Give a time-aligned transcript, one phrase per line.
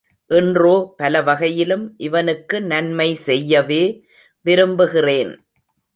[0.29, 3.83] இன்றோ பலவகையிலும் இவனுக்கு நன்மை செய்யவே
[4.45, 5.31] விரும்புகிறேன்.